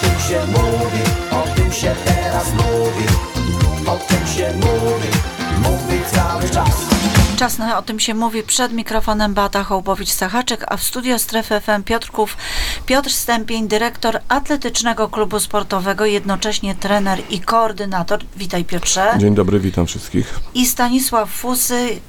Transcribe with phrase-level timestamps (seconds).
[0.00, 3.06] tym się mówi, o tym się teraz mówi
[3.86, 5.08] O tym się mówi,
[5.62, 6.90] mówi cały czas
[7.36, 11.82] Czas na o tym się mówi przed mikrofonem Beata Hołbowicz-Sachaczek, a w studio Strefy FM
[11.82, 12.36] Piotrków
[12.86, 18.20] Piotr Stępień, dyrektor Atletycznego Klubu Sportowego, jednocześnie trener i koordynator.
[18.36, 19.14] Witaj Piotrze.
[19.18, 20.40] Dzień dobry, witam wszystkich.
[20.54, 22.00] I Stanisław Fusy,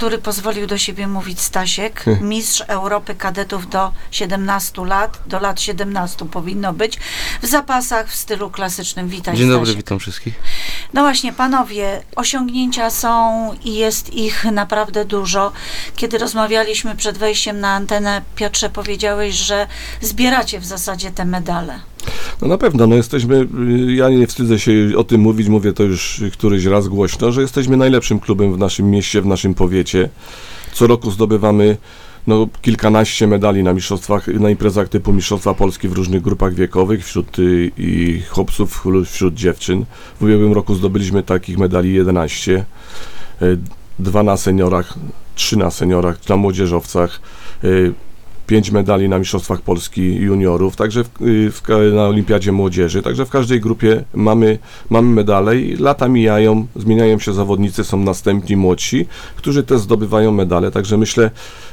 [0.00, 6.24] który pozwolił do siebie mówić Stasiek, mistrz Europy kadetów do 17 lat, do lat 17
[6.28, 6.98] powinno być,
[7.42, 9.08] w zapasach w stylu klasycznym.
[9.08, 9.76] Witaj Dzień dobry, Stasiek.
[9.76, 10.34] witam wszystkich.
[10.94, 15.52] No właśnie, panowie, osiągnięcia są i jest ich naprawdę dużo.
[15.96, 19.66] Kiedy rozmawialiśmy przed wejściem na antenę, Piotrze, powiedziałeś, że
[20.00, 21.80] zbieracie w zasadzie te medale.
[22.42, 23.46] No na pewno, no jesteśmy,
[23.88, 27.40] y, ja nie wstydzę się o tym mówić, mówię to już któryś raz głośno, że
[27.40, 30.08] jesteśmy najlepszym klubem w naszym mieście, w naszym powiecie.
[30.72, 31.76] Co roku zdobywamy
[32.26, 37.38] no, kilkanaście medali na mistrzostwach, na imprezach typu Mistrzostwa Polski w różnych grupach wiekowych, wśród
[37.38, 39.84] y, i chłopców, wśród dziewczyn.
[40.20, 42.64] W ubiegłym roku zdobyliśmy takich medali 11,
[43.42, 43.58] y,
[43.98, 44.94] dwa na seniorach,
[45.34, 47.20] trzy na seniorach, na młodzieżowcach,
[47.64, 47.92] y,
[48.50, 51.62] pięć medali na Mistrzostwach Polski juniorów, także w, y, w,
[51.94, 54.58] na Olimpiadzie Młodzieży, także w każdej grupie mamy,
[54.90, 60.70] mamy medale i lata mijają, zmieniają się zawodnicy, są następni młodsi, którzy też zdobywają medale,
[60.70, 61.30] także myślę,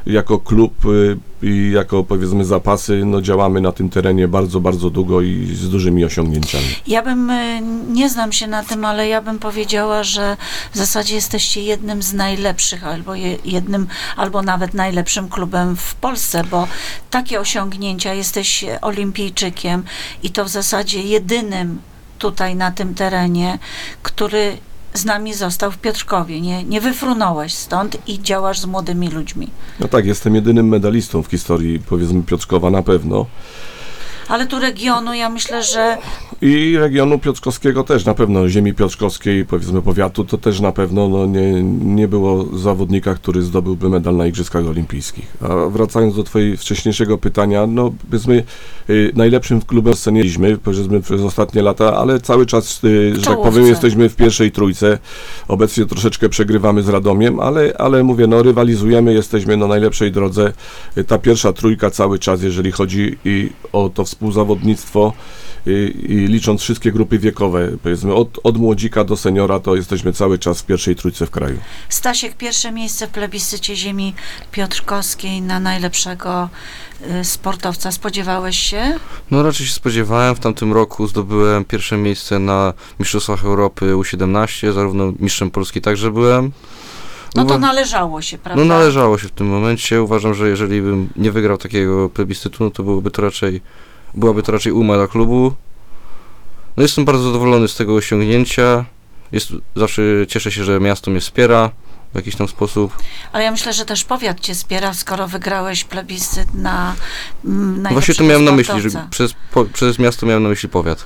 [0.08, 5.22] jako klub y, i jako powiedzmy zapasy, no działamy na tym terenie bardzo, bardzo długo
[5.22, 6.66] i z dużymi osiągnięciami.
[6.88, 10.38] Ja bym, y, nie znam się na tym, ale ja bym powiedziała, że
[10.74, 16.44] w zasadzie jesteście jednym z najlepszych, albo je, jednym, albo nawet najlepszym klubem w Polsce,
[16.52, 16.68] bo
[17.10, 19.84] takie osiągnięcia, jesteś olimpijczykiem
[20.24, 21.80] i to w zasadzie jedynym
[22.20, 23.60] tutaj na tym terenie,
[24.04, 24.58] który
[24.98, 26.42] z nami został w Piotrkowie.
[26.42, 29.50] Nie, nie wyfrunąłeś stąd i działasz z młodymi ludźmi.
[29.80, 33.26] No tak, jestem jedynym medalistą w historii, powiedzmy, Piotrkowa na pewno.
[34.28, 35.98] Ale tu regionu, ja myślę, że
[36.42, 41.26] I regionu piotrkowskiego też na pewno, ziemi piotrkowskiej, powiedzmy powiatu, to też na pewno no,
[41.26, 45.38] nie, nie było zawodnika, który zdobyłby medal na Igrzyskach Olimpijskich.
[45.42, 48.44] A wracając do Twojego wcześniejszego pytania, no powiedzmy
[48.90, 53.68] y, najlepszym klubem sceniliśmy powiedzmy przez ostatnie lata, ale cały czas, y, że tak powiem,
[53.68, 54.98] jesteśmy w pierwszej trójce.
[55.48, 60.54] Obecnie troszeczkę przegrywamy z Radomiem, ale, ale mówię, no rywalizujemy, jesteśmy na najlepszej drodze.
[60.98, 65.14] Y, Ta pierwsza trójka cały czas, jeżeli chodzi i o to współzawodnictwo,
[65.66, 70.40] i, i licząc wszystkie grupy wiekowe, powiedzmy od, od młodzika do seniora, to jesteśmy cały
[70.40, 71.58] czas w pierwszej trójce w kraju.
[71.90, 74.14] Stasiek, pierwsze miejsce w plebiscycie ziemi
[74.52, 76.50] piotrkowskiej na najlepszego
[77.22, 77.92] y, sportowca.
[77.92, 78.96] Spodziewałeś się?
[79.32, 85.14] No raczej się spodziewałem, w tamtym roku zdobyłem pierwsze miejsce na Mistrzostwach Europy U17, zarówno
[85.20, 86.52] mistrzem Polski także byłem.
[87.36, 88.64] No to należało się, prawda?
[88.64, 90.04] no należało się w tym momencie.
[90.04, 93.62] Uważam, że jeżeli bym nie wygrał takiego plebiscytu, no to byłoby to raczej,
[94.14, 95.54] byłaby to raczej uma dla klubu.
[96.78, 98.86] No jestem bardzo zadowolony z tego osiągnięcia.
[99.32, 101.72] Jest, zawsze cieszę się, że miasto mnie wspiera
[102.14, 102.94] w jakiś tam sposób.
[103.32, 106.96] Ale ja myślę, że też powiat cię wspiera, skoro wygrałeś plebiscyt na
[107.46, 110.70] mm, No Właśnie to miałem na myśli, że przez, po, przez miasto miałem na myśli
[110.70, 111.06] powiat.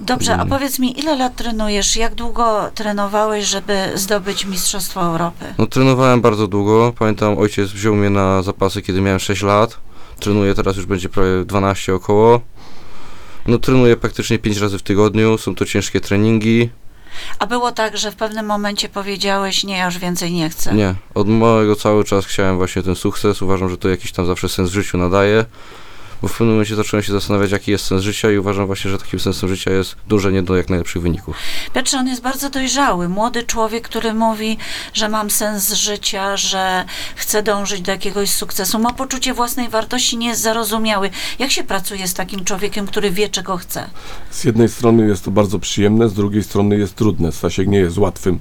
[0.00, 1.96] Dobrze, a powiedz mi, ile lat trenujesz?
[1.96, 5.44] Jak długo trenowałeś, żeby zdobyć Mistrzostwo Europy?
[5.58, 6.92] No trenowałem bardzo długo.
[6.98, 9.76] Pamiętam, ojciec wziął mnie na zapasy, kiedy miałem 6 lat.
[10.20, 12.40] Trenuję teraz już będzie prawie 12 około.
[13.46, 15.38] No trenuję praktycznie 5 razy w tygodniu.
[15.38, 16.70] Są to ciężkie treningi.
[17.38, 20.74] A było tak, że w pewnym momencie powiedziałeś, nie, ja już więcej nie chcę.
[20.74, 23.42] Nie, od małego cały czas chciałem właśnie ten sukces.
[23.42, 25.44] Uważam, że to jakiś tam zawsze sens w życiu nadaje.
[26.22, 28.98] Bo w pewnym momencie zacząłem się zastanawiać, jaki jest sens życia i uważam właśnie, że
[28.98, 31.36] takim sensem życia jest dążenie do jak najlepszych wyników.
[31.74, 34.58] Piotrze, on jest bardzo dojrzały, młody człowiek, który mówi,
[34.94, 36.84] że mam sens życia, że
[37.16, 41.10] chce dążyć do jakiegoś sukcesu, ma poczucie własnej wartości, nie jest zarozumiały.
[41.38, 43.90] Jak się pracuje z takim człowiekiem, który wie, czego chce?
[44.30, 47.32] Z jednej strony jest to bardzo przyjemne, z drugiej strony jest trudne.
[47.32, 48.38] Stasiek nie jest łatwym.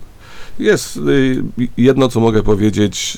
[0.60, 1.44] Jest y,
[1.78, 3.18] jedno, co mogę powiedzieć,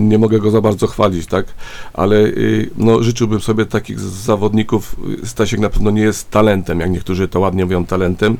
[0.00, 1.46] nie mogę go za bardzo chwalić, tak?
[1.92, 4.96] Ale y, no, życzyłbym sobie takich zawodników.
[5.22, 8.36] y, Stasiek na pewno nie jest talentem, jak niektórzy to ładnie mówią talentem.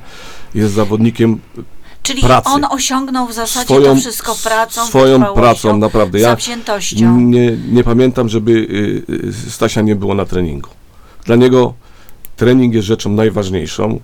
[0.55, 1.41] Jest zawodnikiem
[2.03, 2.49] Czyli Pracy.
[2.49, 6.19] on osiągnął w zasadzie swoją, to wszystko pracą, swoją pracą, naprawdę.
[6.21, 6.37] Ja
[7.17, 10.71] nie, nie pamiętam, żeby y, y, Stasia nie było na treningu.
[11.25, 11.75] Dla niego
[12.37, 14.01] trening jest rzeczą najważniejszą.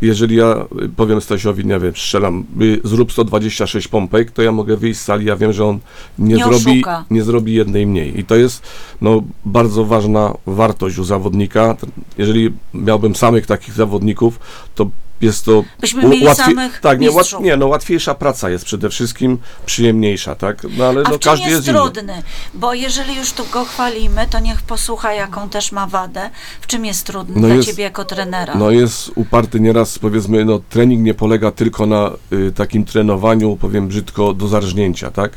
[0.00, 4.76] Jeżeli ja y, powiem Stasiowi, nie wiem, strzelam, y, zrób 126 pompek, to ja mogę
[4.76, 5.78] wyjść z sali, ja wiem, że on
[6.18, 7.04] nie, Nie zrobi, oszuka.
[7.10, 8.20] nie zrobi jednej mniej.
[8.20, 8.62] I to jest
[9.00, 11.76] no, bardzo ważna wartość u zawodnika.
[12.18, 14.40] Jeżeli miałbym samych takich zawodników,
[14.74, 14.90] to
[15.20, 19.38] jest to Byśmy mieli samych tak, nie, łat, nie, no łatwiejsza praca jest przede wszystkim,
[19.66, 20.66] przyjemniejsza, tak?
[20.76, 21.78] No ale A no w czym każdy jest jest, inny.
[21.92, 22.22] trudny?
[22.54, 26.30] Bo jeżeli już tu go chwalimy, to niech posłucha, jaką też ma wadę.
[26.60, 28.54] W czym jest trudny No dla jest- ciebie jako trenera?
[28.54, 33.88] No jest uparty nieraz, powiedzmy, no trening nie polega tylko na y, takim trenowaniu, powiem
[33.88, 35.32] brzydko, do zarżnięcia, tak?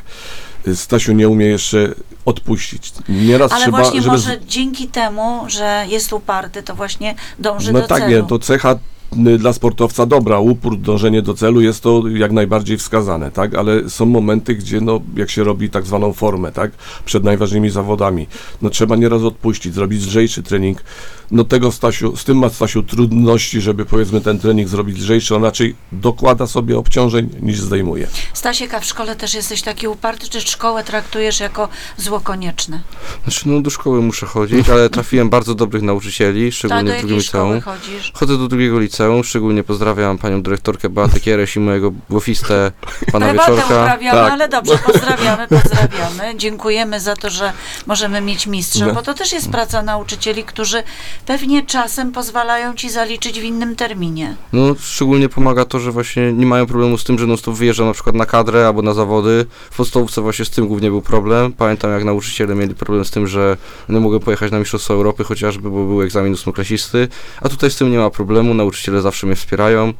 [0.68, 1.94] Y, Stasiu nie umie jeszcze
[2.24, 2.92] odpuścić.
[3.08, 4.12] Nieraz Ale trzeba, właśnie żeby...
[4.16, 8.10] może dzięki temu, że jest uparty, to właśnie dąży No do tak, celu.
[8.22, 8.74] nie, to cecha
[9.12, 14.06] dla sportowca dobra, upór, dążenie do celu jest to jak najbardziej wskazane, tak, ale są
[14.06, 16.70] momenty, gdzie no, jak się robi tak zwaną formę, tak,
[17.04, 18.26] przed najważniejszymi zawodami,
[18.62, 20.82] no trzeba nieraz odpuścić, zrobić lżejszy trening,
[21.30, 25.44] no tego Stasiu, z tym ma Stasiu trudności, żeby powiedzmy ten trening zrobić lżejszy, on
[25.44, 28.08] raczej dokłada sobie obciążeń niż zdejmuje.
[28.34, 32.80] Stasiek, a w szkole też jesteś taki uparty, czy szkołę traktujesz jako zło konieczne?
[33.24, 36.98] Znaczy, no do szkoły muszę chodzić, ale trafiłem bardzo dobrych nauczycieli, Tak, szczególnie do w
[36.98, 37.60] drugim liceum.
[37.60, 38.12] chodzisz?
[38.14, 42.72] Chodzę do drugiego liceum, szczególnie pozdrawiam panią dyrektorkę Beatę Kiereś i mojego głowistę
[43.12, 43.82] pana Prywatę Wieczorka.
[43.82, 44.32] uprawiamy, Tak.
[44.32, 46.36] ale dobrze, pozdrawiamy, pozdrawiamy.
[46.38, 47.52] Dziękujemy za to, że
[47.86, 48.94] możemy mieć mistrza, No.
[48.94, 50.82] bo to też jest praca nauczycieli, którzy
[51.26, 54.36] pewnie czasem pozwalają ci zaliczyć w innym terminie.
[54.52, 57.86] No, szczególnie pomaga to, że właśnie nie mają problemu z tym, że non stop wyjeżdżam
[57.86, 59.46] na przykład na kadrę albo na zawody.
[59.70, 61.52] W podstawówce właśnie z tym głównie był problem.
[61.52, 63.56] Pamiętam, jak nauczyciele mieli problem z tym, że
[63.88, 67.08] nie mogłem pojechać na Mistrzostwa Europy chociażby, bo był egzamin ósmoklasisty.
[67.40, 69.92] A tutaj z tym nie ma problemu, nauczyciele zawsze mnie wspierają.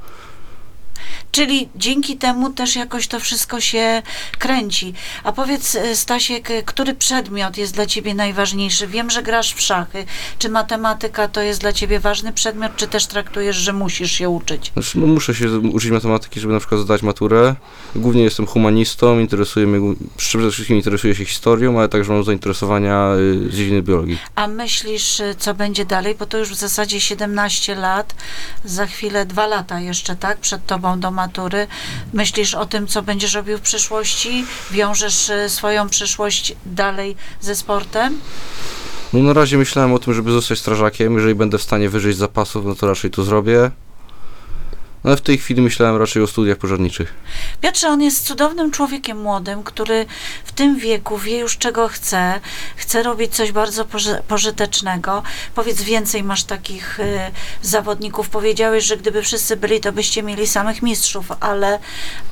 [1.31, 4.03] Czyli dzięki temu też jakoś to wszystko się
[4.39, 4.95] kręci.
[5.25, 8.87] A powiedz, e, Stasiek, e, który przedmiot jest dla ciebie najważniejszy?
[8.87, 10.05] Wiem, że grasz w szachy.
[10.39, 14.73] Czy matematyka to jest dla ciebie ważny przedmiot, czy też traktujesz, że musisz się uczyć?
[14.95, 17.55] Muszę się uczyć matematyki, żeby na przykład zdać maturę.
[17.95, 23.51] Głównie jestem humanistą, interesuje mnie, przede wszystkim interesuję się historią, ale także mam zainteresowania y,
[23.51, 24.19] z dziedziny biologii.
[24.35, 26.15] A myślisz, e, co będzie dalej?
[26.15, 28.15] Bo to już w zasadzie 17 lat,
[28.65, 30.39] za chwilę dwa lata jeszcze, tak?
[30.39, 31.67] Przed tobą do matury.
[32.13, 34.45] Myślisz o tym, co będziesz robił w przyszłości?
[34.71, 38.21] Wiążesz e, swoją przyszłość dalej ze sportem?
[39.13, 41.15] No na razie myślałem o tym, żeby zostać strażakiem.
[41.15, 43.71] Jeżeli będę w stanie wyżyć zapasów, no to raczej to zrobię.
[45.05, 47.15] No ale w tej chwili myślałem raczej o studiach pożarniczych.
[47.61, 50.07] Piotrze, on jest cudownym człowiekiem młodym, który
[50.45, 52.41] w tym wieku wie już czego chce,
[52.77, 55.23] chce robić coś bardzo poży- pożytecznego.
[55.55, 57.19] Powiedz więcej, masz takich y,
[57.63, 58.29] zawodników.
[58.29, 61.79] Powiedziałeś, że gdyby wszyscy byli, to byście mieli samych mistrzów, ale,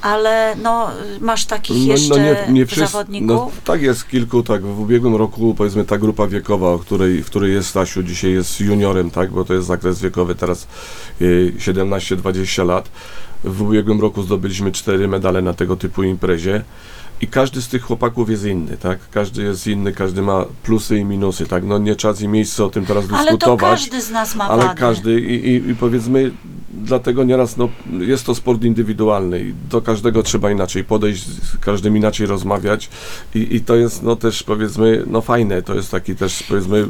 [0.03, 3.29] ale no, masz takich jeszcze wszyscy- zawodników.
[3.29, 4.63] No, tak jest kilku, tak.
[4.63, 8.61] W ubiegłym roku powiedzmy ta grupa wiekowa, o której, w której jest Stasiu, dzisiaj jest
[8.61, 10.67] juniorem, tak, bo to jest zakres wiekowy teraz
[11.21, 12.91] y, 17-20 lat.
[13.45, 16.65] W ubiegłym roku zdobyliśmy cztery medale na tego typu imprezie.
[17.21, 18.99] I każdy z tych chłopaków jest inny, tak?
[19.11, 21.65] Każdy jest inny, każdy ma plusy i minusy, tak?
[21.65, 23.71] No nie czas i miejsce o tym teraz ale to dyskutować.
[23.81, 24.81] każdy z nas ma Ale wady.
[24.81, 26.31] każdy i, i, i powiedzmy,
[26.79, 31.97] dlatego nieraz no, jest to sport indywidualny i do każdego trzeba inaczej podejść, z każdym
[31.97, 32.89] inaczej rozmawiać
[33.35, 36.87] i, i to jest no też powiedzmy, no fajne, to jest taki też powiedzmy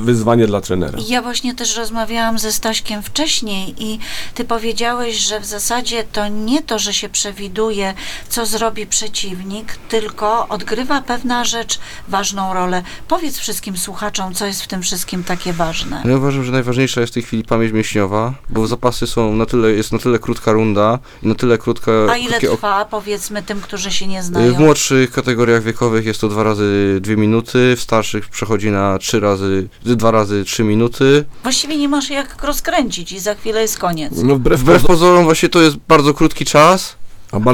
[0.00, 0.98] wyzwanie dla trenera.
[1.08, 3.98] Ja właśnie też rozmawiałam ze Staśkiem wcześniej i
[4.34, 7.94] ty powiedziałeś, że w zasadzie to nie to, że się przewiduje,
[8.28, 11.78] co zrobi przeciwnik, tylko odgrywa pewna rzecz
[12.08, 12.82] ważną rolę.
[13.08, 16.02] Powiedz wszystkim słuchaczom, co jest w tym wszystkim takie ważne.
[16.04, 19.70] Ja uważam, że najważniejsza jest w tej chwili pamięć mięśniowa, bo zapasy są na tyle,
[19.70, 21.92] jest na tyle krótka runda i na tyle krótka...
[22.10, 24.54] A ile trwa, powiedzmy, tym, którzy się nie Y, znają?
[24.54, 29.20] W młodszych kategoriach wiekowych jest to dwa razy dwie minuty, w starszych przechodzi na trzy
[29.20, 31.24] razy, dwa razy trzy minuty.
[31.42, 34.12] Właściwie nie masz jak rozkręcić i za chwilę jest koniec.
[34.22, 36.96] No wbrew, Wbrew pozo- pozorom właśnie to jest bardzo krótki czas,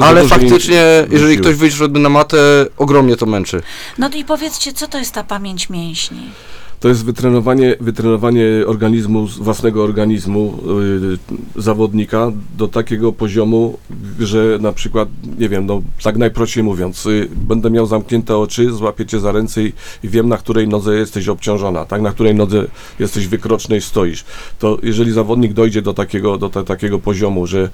[0.01, 1.41] ale faktycznie, jeżeli siły.
[1.43, 2.37] ktoś wyjdzie na matę,
[2.77, 3.61] ogromnie to męczy.
[3.97, 6.29] No i powiedzcie, co to jest ta pamięć mięśni?
[6.79, 10.57] To jest wytrenowanie, wytrenowanie organizmu, własnego organizmu
[11.55, 13.77] y, zawodnika do takiego poziomu,
[14.19, 19.05] że na przykład, nie wiem, no tak najprościej mówiąc, y, będę miał zamknięte oczy, złapię
[19.05, 22.65] cię za ręce i, i wiem, na której nodze jesteś obciążona, tak, na której nodze
[22.99, 24.25] jesteś wykrocznej stoisz.
[24.59, 27.69] To jeżeli zawodnik dojdzie do takiego, do ta, takiego poziomu, że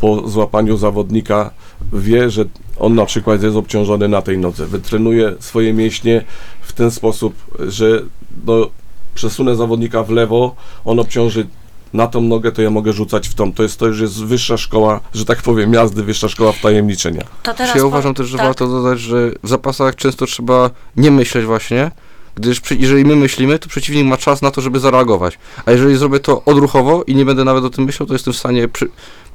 [0.00, 1.50] po złapaniu zawodnika
[1.92, 2.44] wie, że
[2.78, 6.24] on na przykład jest obciążony na tej nodze, wytrenuje swoje mięśnie
[6.60, 7.34] w ten sposób,
[7.68, 8.02] że
[8.46, 8.70] no,
[9.14, 11.46] przesunę zawodnika w lewo, on obciąży
[11.92, 13.52] na tą nogę, to ja mogę rzucać w tą.
[13.52, 17.22] To jest to już jest wyższa szkoła, że tak powiem, jazdy, wyższa szkoła wtajemniczenia.
[17.42, 18.46] To teraz ja po- uważam też, że tak.
[18.46, 21.90] warto dodać, że w zapasach często trzeba nie myśleć właśnie,
[22.36, 25.38] Gdyż przy, jeżeli my myślimy, to przeciwnik ma czas na to, żeby zareagować.
[25.66, 28.36] A jeżeli zrobię to odruchowo i nie będę nawet o tym myślał, to jestem w
[28.36, 28.88] stanie przy,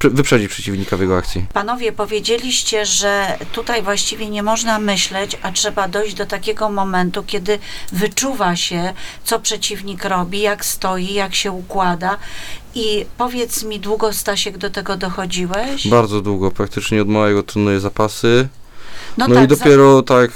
[0.09, 1.45] wyprzedzić przeciwnika w jego akcji.
[1.53, 7.59] Panowie, powiedzieliście, że tutaj właściwie nie można myśleć, a trzeba dojść do takiego momentu, kiedy
[7.91, 8.93] wyczuwa się,
[9.23, 12.17] co przeciwnik robi, jak stoi, jak się układa.
[12.75, 15.87] I powiedz mi, długo Stasiek do tego dochodziłeś?
[15.87, 18.47] Bardzo długo, praktycznie od małego trenuję zapasy.
[19.17, 20.31] no No, tak, i dopiero tak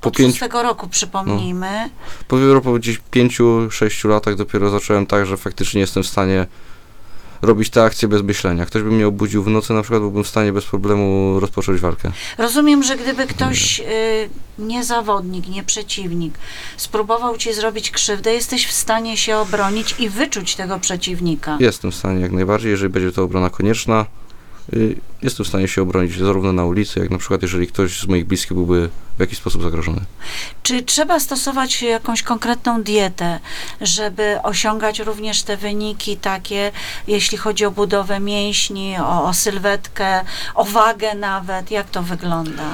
[0.00, 1.90] po od pięciu, roku przypomnijmy.
[2.28, 6.46] po, dopiero po gdzieś pięciu, sześciu latach dopiero zacząłem tak, że faktycznie jestem w stanie
[7.42, 8.66] robić te akcje bez myślenia.
[8.66, 12.12] Ktoś by mnie obudził w nocy, na przykład byłbym w stanie bez problemu rozpocząć walkę.
[12.38, 13.84] Rozumiem, że gdyby ktoś, y,
[14.58, 16.34] nie zawodnik, nie przeciwnik,
[16.76, 21.56] spróbował ci zrobić krzywdę, jesteś w stanie się obronić i wyczuć tego przeciwnika.
[21.60, 24.06] Jestem w stanie jak najbardziej, jeżeli będzie to obrona konieczna.
[24.72, 28.06] y, Jestem w stanie się obronić zarówno na ulicy, jak na przykład jeżeli ktoś z
[28.06, 30.00] moich bliskich byłby w jakiś sposób zagrożony.
[30.62, 33.40] Czy trzeba stosować jakąś konkretną dietę,
[33.80, 36.72] żeby osiągać również te wyniki takie,
[37.06, 40.24] jeśli chodzi o budowę mięśni, o, o sylwetkę,
[40.54, 41.70] o wagę nawet?
[41.70, 42.64] Jak to wygląda?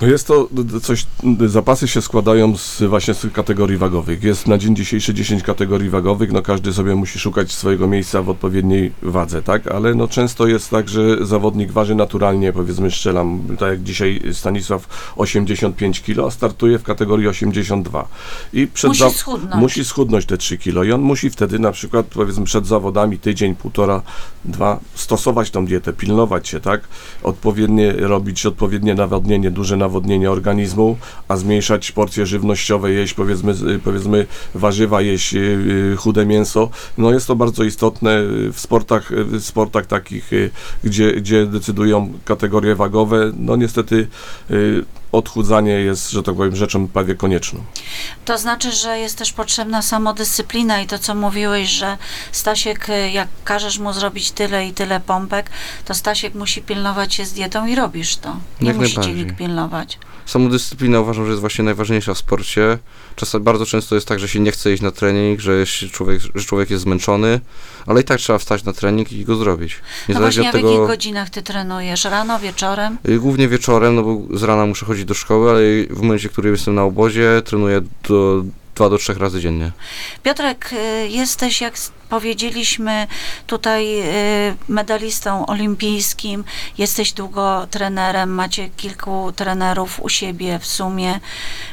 [0.00, 0.48] No jest to
[0.82, 1.06] coś,
[1.46, 4.22] zapasy się składają z właśnie z kategorii wagowych.
[4.22, 8.30] Jest na dzień dzisiejszy 10 kategorii wagowych, no każdy sobie musi szukać swojego miejsca w
[8.30, 9.66] odpowiedniej wadze, tak?
[9.66, 15.12] Ale no często jest tak, że zawodnik waży naturalnie, powiedzmy strzelam, tak jak dzisiaj Stanisław
[15.16, 18.08] 85 kg, a startuje w kategorii 82.
[18.52, 19.54] I przed Musi schudnąć.
[19.54, 23.54] musi schudnąć te 3 kg i on musi wtedy na przykład powiedzmy przed zawodami tydzień,
[23.54, 24.02] półtora,
[24.44, 26.80] dwa stosować tą dietę, pilnować się, tak?
[27.22, 30.96] Odpowiednie robić odpowiednie nawodnienie, duże nawodnienie organizmu,
[31.28, 35.38] a zmniejszać porcje żywnościowe, jeść powiedzmy, powiedzmy warzywa, jeść y,
[35.92, 36.70] y, chude mięso.
[36.98, 40.50] No jest to bardzo istotne w sportach, w sportach takich, y,
[40.84, 43.32] gdzie, gdzie decydują kategorie wagowe.
[43.38, 44.08] No niestety
[44.50, 47.60] y, odchudzanie jest, że tak powiem, rzeczą prawie konieczną.
[48.24, 51.98] To znaczy, że jest też potrzebna samodyscyplina i to, co mówiłeś, że
[52.32, 55.50] Stasiek, jak każesz mu zrobić tyle i tyle pompek,
[55.84, 58.36] to Stasiek musi pilnować się z dietą i robisz to.
[58.60, 59.98] Nie Jak musi nikt pilnować.
[60.26, 62.78] Samodyscyplina uważam, że jest właśnie najważniejsza w sporcie.
[63.16, 66.20] Czasem bardzo często jest tak, że się nie chce iść na trening, że, jest człowiek,
[66.34, 67.40] że człowiek jest zmęczony,
[67.86, 69.80] ale i tak trzeba wstać na trening i go zrobić.
[69.80, 72.04] No Niezależnie właśnie, a od w jakich godzinach ty trenujesz?
[72.04, 72.98] Rano, wieczorem?
[73.08, 75.60] y, Głównie wieczorem, no bo z rana muszę chodzić do szkoły, ale
[75.90, 78.44] w momencie, w którym jestem na obozie, trenuję do
[78.76, 79.72] dwa do trzech razy dziennie.
[80.22, 81.74] Piotrek, y, jesteś, jak
[82.08, 83.06] powiedzieliśmy,
[83.46, 86.44] tutaj y, medalistą olimpijskim,
[86.78, 91.20] jesteś długo trenerem, macie kilku trenerów u siebie w sumie.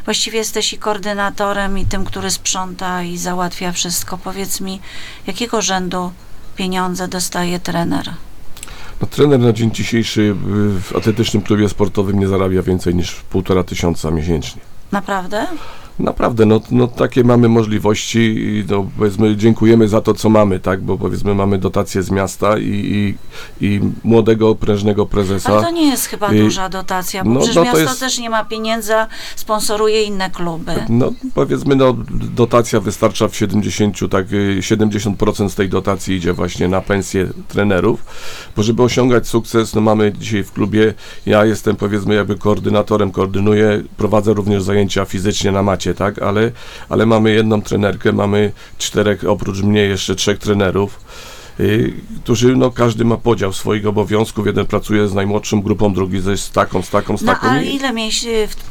[0.05, 4.17] Właściwie jesteś i koordynatorem, i tym, który sprząta i załatwia wszystko.
[4.17, 4.79] Powiedz mi,
[5.27, 6.11] jakiego rzędu
[6.55, 8.13] pieniądze dostaje trener?
[9.03, 10.35] No, trener na dzień dzisiejszy
[10.81, 14.61] w atletycznym klubie sportowym nie zarabia więcej niż półtora tysiąca miesięcznie.
[14.91, 15.47] Naprawdę?
[15.99, 20.81] Naprawdę, no, no takie mamy możliwości i no, powiedzmy dziękujemy za to, co mamy, tak,
[20.81, 22.63] bo powiedzmy mamy dotacje z miasta i,
[23.61, 25.53] i, i młodego, prężnego prezesa.
[25.53, 27.99] Ale to nie jest chyba Y, duża dotacja, bo no, przecież no to miasto jest-
[27.99, 28.93] też nie ma pieniędzy,
[29.35, 30.71] sponsoruje inne kluby.
[30.89, 31.95] No powiedzmy, no
[32.35, 38.05] dotacja wystarcza w 70, tak, y, 70% z tej dotacji idzie właśnie na pensje trenerów,
[38.55, 40.93] bo żeby osiągać sukces, no mamy dzisiaj w klubie,
[41.25, 46.51] ja jestem powiedzmy jakby koordynatorem, koordynuję, prowadzę również zajęcia fizycznie na macie, tak, ale,
[46.89, 50.99] ale mamy jedną trenerkę, mamy czterech, oprócz mnie jeszcze trzech trenerów,
[51.59, 56.37] y, którzy, no każdy ma podział swoich obowiązków, jeden pracuje z najmłodszą grupą, drugi ze,
[56.37, 57.47] z taką, z taką, z No taką.
[57.47, 57.93] a i- ile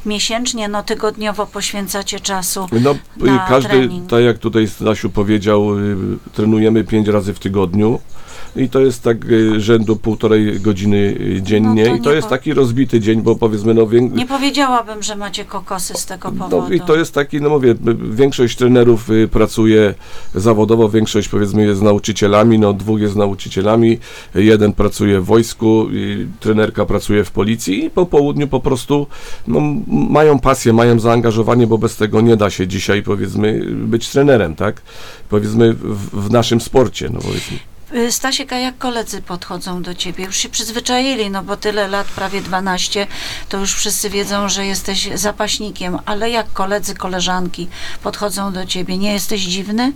[0.06, 2.66] miesięcznie, no tygodniowo poświęcacie czasu?
[2.82, 4.10] No, na każdy, trening.
[4.10, 5.96] tak jak tutaj Stasiu powiedział, y,
[6.34, 8.00] trenujemy pięć razy w tygodniu
[8.56, 12.28] i to jest tak y, rzędu półtorej godziny y, dziennie No to i to jest
[12.28, 14.00] taki rozbity dzień, bo powiedzmy, no, wię...
[14.00, 16.62] Nie powiedziałabym, że macie kokosy z tego powodu.
[16.68, 17.74] no i to jest taki, no mówię,
[18.10, 19.94] większość trenerów y, pracuje
[20.34, 23.98] zawodowo, większość powiedzmy jest nauczycielami, no dwóch jest nauczycielami,
[24.34, 25.86] jeden pracuje w wojsku,
[26.40, 29.06] trenerka pracuje w policji i po południu po prostu
[29.46, 34.54] no, mają pasję, mają zaangażowanie, bo bez tego nie da się dzisiaj powiedzmy być trenerem,
[34.54, 34.82] tak?
[35.28, 37.71] Powiedzmy w, w naszym sporcie, no powiedzmy.
[37.94, 40.24] Y, Stasiek, jak koledzy podchodzą do ciebie?
[40.24, 43.06] Już się przyzwyczaili, no bo tyle lat, prawie 12,
[43.48, 47.68] to już wszyscy wiedzą, że jesteś zapaśnikiem, ale jak koledzy, koleżanki
[48.02, 48.98] podchodzą do ciebie?
[48.98, 49.92] Nie jesteś dziwny?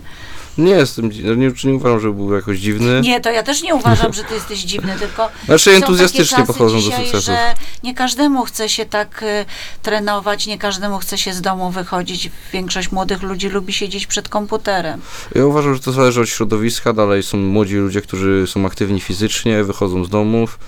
[0.57, 3.01] Nie jestem, no nie, nie uważam, że był jakoś dziwny.
[3.01, 6.81] Nie, to ja też nie uważam, że ty jesteś dziwny, tylko Znaczy entuzjastycznie podchodzą do
[6.81, 7.19] sukcesów.
[7.19, 9.45] że nie każdemu chce się tak y,
[9.81, 12.31] trenować, nie każdemu chce się z domu wychodzić.
[12.53, 15.01] Większość młodych ludzi lubi siedzieć przed komputerem.
[15.35, 16.93] Ja uważam, że to zależy od środowiska.
[16.93, 20.59] Dalej są młodzi ludzie, którzy są aktywni fizycznie, wychodzą z domów.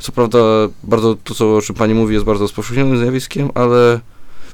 [0.00, 0.38] Co prawda,
[0.82, 4.00] bardzo to, co, o czym pani mówi, jest bardzo rozpowszechnionym zjawiskiem, ale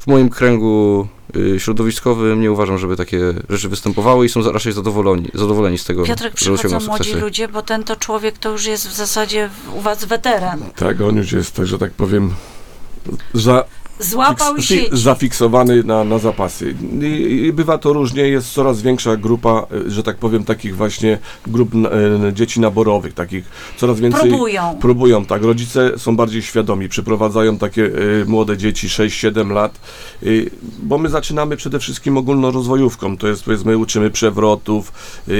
[0.05, 5.31] w moim kręgu y, środowiskowym nie uważam, żeby takie rzeczy występowały i są raczej zadowoleni,
[5.35, 7.21] zadowoleni z tego, Piotrek, że przychodzą osiągną młodzi sukcesy.
[7.21, 10.61] ludzie, bo ten to człowiek to już jest w zasadzie u was weteran.
[10.77, 12.35] Tak, on już jest, że tak powiem,
[13.35, 13.65] za,
[13.99, 14.91] Złapał fiks- sieć.
[14.91, 16.75] fi- zafiksowany na, na zapasy.
[17.03, 21.19] I, I bywa to różnie, jest coraz większa grupa, e, że tak powiem, takich właśnie
[21.47, 23.45] grup e, dzieci naborowych, takich
[23.77, 24.29] coraz więcej...
[24.31, 24.77] Próbują.
[24.81, 25.43] Próbują, tak.
[25.43, 29.81] Rodzice są bardziej świadomi, przyprowadzają takie e, młode dzieci, 6-7 lat,
[30.23, 30.27] e,
[30.83, 34.93] bo my zaczynamy przede wszystkim ogólnorozwojówką, to jest powiedzmy uczymy przewrotów,
[35.29, 35.33] e,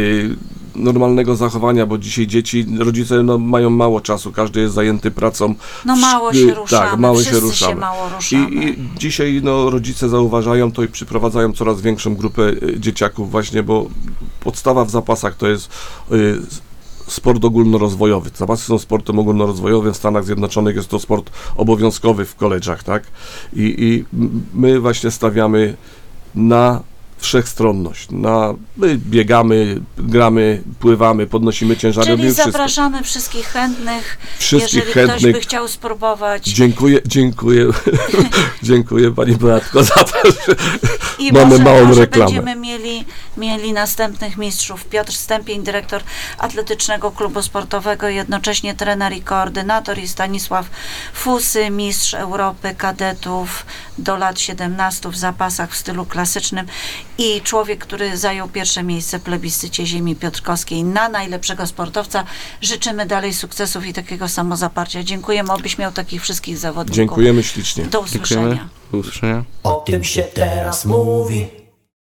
[0.77, 5.55] normalnego zachowania, bo dzisiaj dzieci, rodzice no, mają mało czasu, każdy jest zajęty pracą.
[5.85, 7.73] No mało się ruszamy, Tak, mało się ruszamy.
[7.73, 8.51] się mało ruszamy.
[8.51, 13.63] I, I dzisiaj no, rodzice zauważają to i przyprowadzają coraz większą grupę e, dzieciaków właśnie,
[13.63, 13.87] bo
[14.41, 15.71] podstawa w zapasach to jest
[16.13, 16.41] y,
[17.07, 18.31] sport ogólnorozwojowy.
[18.35, 19.95] Zapasy są sportem ogólnorozwojowym.
[19.95, 23.03] W Stanach Zjednoczonych jest to sport obowiązkowy w koleżach, tak?
[23.53, 24.05] I, I
[24.55, 25.77] my właśnie stawiamy
[26.35, 26.81] na
[27.25, 28.11] wszechstronność.
[28.11, 32.53] Na, my biegamy, gramy, pływamy, podnosimy ciężary, Czyli robimy wszystko.
[32.53, 35.43] zapraszamy wszystkich chętnych, Wszystkich jeżeli ktoś by chętnych.
[35.43, 36.45] chciał spróbować.
[36.47, 37.67] Dziękuję, dziękuję,
[38.63, 40.57] dziękuję Pani Beatko za to, że
[41.19, 42.25] I Mamy może, małą może reklamę.
[42.27, 43.05] będziemy mieli,
[43.37, 44.85] mieli następnych mistrzów.
[44.85, 46.03] Piotr Stępień, dyrektor
[46.39, 50.67] Atletycznego Klubu Sportowego, jednocześnie trener i koordynator i Stanisław
[51.13, 53.67] Fusy, mistrz Europy kadetów
[53.99, 56.67] do lat 17 w zapasach w stylu klasycznym
[57.19, 62.25] i człowiek, który zajął pierwsze miejsce w plebiscycie ziemi piotrkowskiej na najlepszego sportowca.
[62.61, 65.03] Życzymy dalej sukcesów i takiego samozaparcia.
[65.03, 66.97] Dziękujemy, obyś miał takich wszystkich zawodników.
[66.97, 67.85] dziękujemy ślicznie.
[67.85, 68.41] Do usłyszenia.
[68.41, 68.69] Dziękujemy.
[68.93, 69.45] Do usłyszenia.
[69.63, 71.64] O tym się teraz mówi